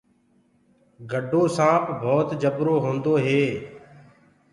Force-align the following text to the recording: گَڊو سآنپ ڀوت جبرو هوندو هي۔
گَڊو 1.11 1.41
سآنپ 1.55 1.85
ڀوت 2.01 2.29
جبرو 2.41 2.75
هوندو 2.83 3.13
هي۔ 3.25 3.43